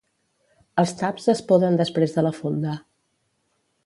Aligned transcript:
Els 0.83 0.93
taps 1.01 1.27
es 1.35 1.43
poden 1.51 1.77
després 1.81 2.15
de 2.15 2.23
la 2.29 2.33
funda. 2.39 2.73